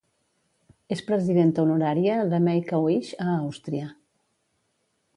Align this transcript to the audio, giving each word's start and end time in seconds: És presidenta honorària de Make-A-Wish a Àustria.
És 0.95 1.03
presidenta 1.09 1.65
honorària 1.67 2.17
de 2.33 2.41
Make-A-Wish 2.49 3.15
a 3.27 3.31
Àustria. 3.37 3.95